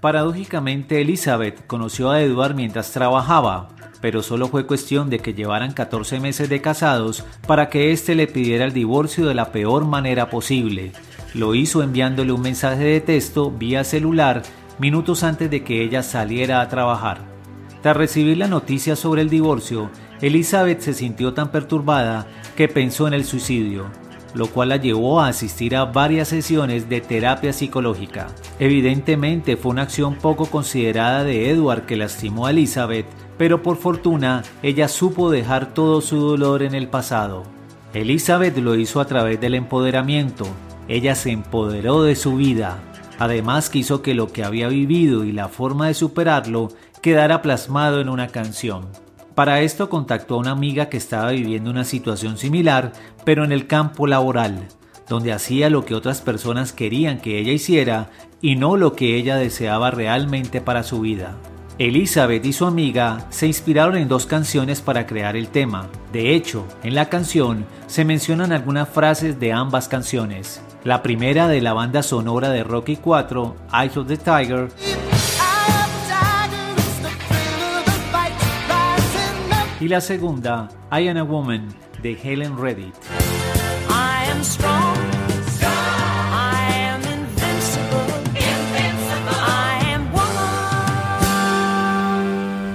Paradójicamente, 0.00 1.00
Elizabeth 1.00 1.64
conoció 1.68 2.10
a 2.10 2.20
Edward 2.20 2.54
mientras 2.54 2.90
trabajaba, 2.90 3.68
pero 4.00 4.22
solo 4.22 4.48
fue 4.48 4.66
cuestión 4.66 5.08
de 5.08 5.20
que 5.20 5.32
llevaran 5.32 5.72
14 5.72 6.18
meses 6.18 6.48
de 6.48 6.60
casados 6.60 7.24
para 7.46 7.68
que 7.68 7.92
éste 7.92 8.16
le 8.16 8.26
pidiera 8.26 8.64
el 8.64 8.72
divorcio 8.72 9.26
de 9.26 9.34
la 9.34 9.52
peor 9.52 9.84
manera 9.84 10.28
posible. 10.28 10.90
Lo 11.34 11.54
hizo 11.54 11.84
enviándole 11.84 12.32
un 12.32 12.40
mensaje 12.40 12.82
de 12.82 13.00
texto 13.00 13.52
vía 13.52 13.84
celular 13.84 14.42
minutos 14.80 15.22
antes 15.22 15.50
de 15.50 15.62
que 15.62 15.84
ella 15.84 16.02
saliera 16.02 16.60
a 16.60 16.68
trabajar. 16.68 17.18
Tras 17.80 17.96
recibir 17.96 18.38
la 18.38 18.48
noticia 18.48 18.96
sobre 18.96 19.22
el 19.22 19.30
divorcio, 19.30 19.88
Elizabeth 20.20 20.80
se 20.80 20.94
sintió 20.94 21.32
tan 21.32 21.52
perturbada 21.52 22.26
que 22.56 22.66
pensó 22.66 23.06
en 23.06 23.14
el 23.14 23.24
suicidio 23.24 23.86
lo 24.34 24.46
cual 24.48 24.70
la 24.70 24.76
llevó 24.76 25.20
a 25.20 25.28
asistir 25.28 25.76
a 25.76 25.86
varias 25.86 26.28
sesiones 26.28 26.88
de 26.88 27.00
terapia 27.00 27.52
psicológica. 27.52 28.28
Evidentemente 28.58 29.56
fue 29.56 29.72
una 29.72 29.82
acción 29.82 30.14
poco 30.16 30.46
considerada 30.46 31.24
de 31.24 31.50
Edward 31.50 31.86
que 31.86 31.96
lastimó 31.96 32.46
a 32.46 32.50
Elizabeth, 32.50 33.06
pero 33.38 33.62
por 33.62 33.76
fortuna 33.76 34.42
ella 34.62 34.88
supo 34.88 35.30
dejar 35.30 35.74
todo 35.74 36.00
su 36.00 36.18
dolor 36.18 36.62
en 36.62 36.74
el 36.74 36.88
pasado. 36.88 37.42
Elizabeth 37.94 38.56
lo 38.58 38.76
hizo 38.76 39.00
a 39.00 39.06
través 39.06 39.40
del 39.40 39.54
empoderamiento, 39.54 40.46
ella 40.86 41.14
se 41.14 41.30
empoderó 41.30 42.02
de 42.02 42.16
su 42.16 42.36
vida, 42.36 42.78
además 43.18 43.70
quiso 43.70 44.02
que 44.02 44.14
lo 44.14 44.32
que 44.32 44.44
había 44.44 44.68
vivido 44.68 45.24
y 45.24 45.32
la 45.32 45.48
forma 45.48 45.88
de 45.88 45.94
superarlo 45.94 46.68
quedara 47.02 47.42
plasmado 47.42 48.00
en 48.00 48.08
una 48.08 48.28
canción. 48.28 48.88
Para 49.40 49.62
esto 49.62 49.88
contactó 49.88 50.34
a 50.34 50.38
una 50.40 50.50
amiga 50.50 50.90
que 50.90 50.98
estaba 50.98 51.30
viviendo 51.30 51.70
una 51.70 51.84
situación 51.84 52.36
similar, 52.36 52.92
pero 53.24 53.42
en 53.42 53.52
el 53.52 53.66
campo 53.66 54.06
laboral, 54.06 54.68
donde 55.08 55.32
hacía 55.32 55.70
lo 55.70 55.86
que 55.86 55.94
otras 55.94 56.20
personas 56.20 56.74
querían 56.74 57.22
que 57.22 57.38
ella 57.38 57.50
hiciera 57.50 58.10
y 58.42 58.56
no 58.56 58.76
lo 58.76 58.94
que 58.94 59.16
ella 59.16 59.36
deseaba 59.36 59.90
realmente 59.90 60.60
para 60.60 60.82
su 60.82 61.00
vida. 61.00 61.38
Elizabeth 61.78 62.44
y 62.44 62.52
su 62.52 62.66
amiga 62.66 63.28
se 63.30 63.46
inspiraron 63.46 63.96
en 63.96 64.08
dos 64.08 64.26
canciones 64.26 64.82
para 64.82 65.06
crear 65.06 65.34
el 65.36 65.48
tema. 65.48 65.88
De 66.12 66.34
hecho, 66.34 66.66
en 66.82 66.94
la 66.94 67.08
canción 67.08 67.64
se 67.86 68.04
mencionan 68.04 68.52
algunas 68.52 68.90
frases 68.90 69.40
de 69.40 69.54
ambas 69.54 69.88
canciones. 69.88 70.60
La 70.84 71.02
primera 71.02 71.48
de 71.48 71.62
la 71.62 71.72
banda 71.72 72.02
sonora 72.02 72.50
de 72.50 72.62
Rocky 72.62 72.96
4, 72.96 73.56
Eyes 73.72 73.96
of 73.96 74.06
the 74.06 74.18
Tiger, 74.18 74.68
y 79.80 79.88
la 79.88 80.02
segunda, 80.02 80.68
I 80.92 81.08
Am 81.08 81.16
a 81.16 81.22
Woman, 81.22 81.68
de 82.02 82.12
Helen 82.22 82.58
Reddy. 82.58 82.92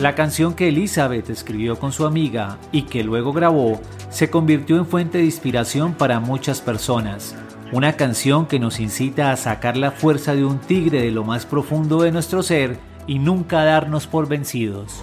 La 0.00 0.14
canción 0.14 0.54
que 0.54 0.68
Elizabeth 0.68 1.30
escribió 1.30 1.78
con 1.78 1.92
su 1.92 2.04
amiga 2.04 2.58
y 2.72 2.82
que 2.82 3.04
luego 3.04 3.32
grabó 3.32 3.80
se 4.10 4.30
convirtió 4.30 4.76
en 4.76 4.86
fuente 4.86 5.18
de 5.18 5.24
inspiración 5.24 5.94
para 5.94 6.20
muchas 6.20 6.60
personas. 6.60 7.36
Una 7.72 7.92
canción 7.94 8.46
que 8.46 8.58
nos 8.58 8.80
incita 8.80 9.30
a 9.30 9.36
sacar 9.36 9.76
la 9.76 9.90
fuerza 9.90 10.34
de 10.34 10.44
un 10.44 10.58
tigre 10.58 11.02
de 11.02 11.10
lo 11.10 11.22
más 11.24 11.46
profundo 11.46 12.02
de 12.02 12.10
nuestro 12.10 12.42
ser 12.42 12.78
y 13.06 13.18
nunca 13.18 13.64
darnos 13.64 14.06
por 14.06 14.28
vencidos. 14.28 15.00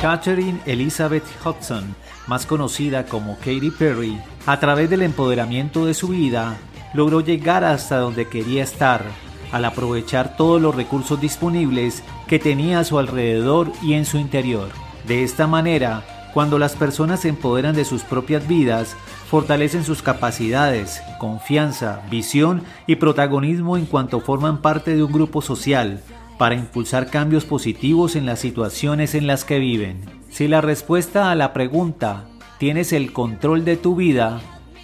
Catherine 0.00 0.60
Elizabeth 0.64 1.24
Hudson, 1.44 1.96
más 2.28 2.46
conocida 2.46 3.06
como 3.06 3.36
Katy 3.38 3.72
Perry, 3.72 4.16
a 4.46 4.60
través 4.60 4.88
del 4.88 5.02
empoderamiento 5.02 5.86
de 5.86 5.94
su 5.94 6.08
vida, 6.08 6.56
logró 6.94 7.20
llegar 7.20 7.64
hasta 7.64 7.98
donde 7.98 8.28
quería 8.28 8.62
estar, 8.62 9.02
al 9.50 9.64
aprovechar 9.64 10.36
todos 10.36 10.62
los 10.62 10.76
recursos 10.76 11.20
disponibles 11.20 12.04
que 12.28 12.38
tenía 12.38 12.78
a 12.78 12.84
su 12.84 13.00
alrededor 13.00 13.72
y 13.82 13.94
en 13.94 14.04
su 14.04 14.18
interior. 14.18 14.68
De 15.08 15.24
esta 15.24 15.48
manera, 15.48 16.04
cuando 16.32 16.60
las 16.60 16.76
personas 16.76 17.20
se 17.20 17.30
empoderan 17.30 17.74
de 17.74 17.84
sus 17.84 18.02
propias 18.02 18.46
vidas, 18.46 18.94
fortalecen 19.28 19.82
sus 19.82 20.00
capacidades, 20.00 21.02
confianza, 21.18 22.02
visión 22.08 22.62
y 22.86 22.96
protagonismo 22.96 23.76
en 23.76 23.86
cuanto 23.86 24.20
forman 24.20 24.58
parte 24.58 24.94
de 24.94 25.02
un 25.02 25.12
grupo 25.12 25.42
social, 25.42 26.00
para 26.38 26.54
impulsar 26.54 27.10
cambios 27.10 27.44
positivos 27.44 28.16
en 28.16 28.26
las 28.26 28.38
situaciones 28.38 29.14
en 29.14 29.26
las 29.26 29.44
que 29.44 29.58
viven. 29.58 30.00
Si 30.30 30.48
la 30.48 30.60
respuesta 30.60 31.30
a 31.30 31.34
la 31.34 31.52
pregunta 31.52 32.24
¿tienes 32.58 32.92
el 32.92 33.12
control 33.12 33.64
de 33.64 33.76
tu 33.76 33.96
vida? 33.96 34.40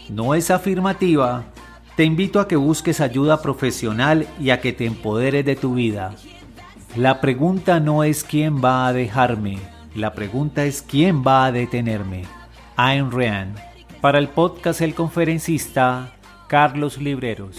no 0.09 0.34
es 0.34 0.50
afirmativa, 0.50 1.44
te 1.97 2.04
invito 2.04 2.41
a 2.41 2.48
que 2.48 2.56
busques 2.56 3.00
ayuda 3.00 3.41
profesional 3.41 4.26
y 4.41 4.50
a 4.50 4.60
que 4.60 4.72
te 4.72 4.87
empoderes 4.87 5.44
de 5.44 5.56
tu 5.56 5.75
vida. 5.75 6.14
La 6.97 7.20
pregunta 7.20 7.81
no 7.81 8.04
es 8.04 8.25
quién 8.25 8.62
va 8.62 8.87
a 8.87 8.93
dejarme, 8.93 9.59
la 9.94 10.12
pregunta 10.14 10.64
es 10.64 10.82
quién 10.82 11.25
va 11.26 11.47
a 11.47 11.53
detenerme. 11.53 12.25
Ayn 12.76 13.10
Rand. 13.10 13.56
Para 14.00 14.19
el 14.19 14.28
podcast 14.28 14.81
El 14.81 14.94
Conferencista, 14.94 16.12
Carlos 16.48 16.98
Libreros. 16.98 17.56